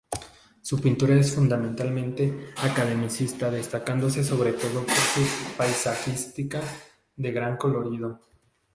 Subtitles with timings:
[0.63, 6.59] Su pintura es fundamentalmente academicista destacándose sobre todo su paisajística
[7.15, 8.19] de gran colorido.